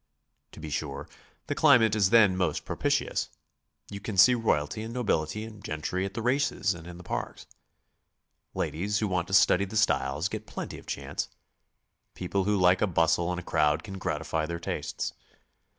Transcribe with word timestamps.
To 0.53 0.59
be 0.59 0.71
sure, 0.71 1.07
the 1.45 1.53
climate 1.53 1.95
is 1.95 2.09
then 2.09 2.35
most 2.35 2.65
propitious; 2.65 3.29
you 3.91 3.99
can 3.99 4.17
see 4.17 4.33
royalty 4.33 4.81
and 4.81 4.91
nobility 4.91 5.43
and 5.43 5.63
gentry 5.63 6.05
at 6.05 6.15
the 6.15 6.23
races 6.23 6.73
and 6.73 6.87
in 6.87 6.97
the 6.97 7.03
parks; 7.03 7.45
ladies 8.55 8.97
who 8.97 9.07
want 9.07 9.27
to 9.27 9.33
study 9.35 9.63
the 9.65 9.77
styles 9.77 10.27
get 10.27 10.47
plenty 10.47 10.79
of 10.79 10.87
chance; 10.87 11.29
people 12.15 12.45
who 12.45 12.57
like 12.57 12.81
a 12.81 12.87
bustle 12.87 13.29
and 13.29 13.39
a 13.39 13.43
crowd 13.43 13.83
can 13.83 13.99
gratify 13.99 14.47
their 14.47 14.59
tastes. 14.59 15.13